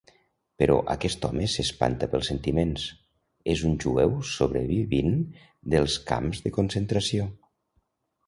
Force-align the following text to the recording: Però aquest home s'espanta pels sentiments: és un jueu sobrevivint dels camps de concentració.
Però 0.61 0.75
aquest 0.93 1.25
home 1.27 1.43
s'espanta 1.55 2.07
pels 2.13 2.29
sentiments: 2.31 2.85
és 3.53 3.61
un 3.69 3.77
jueu 3.85 4.15
sobrevivint 4.31 5.13
dels 5.75 5.99
camps 6.13 6.41
de 6.47 6.53
concentració. 6.59 7.29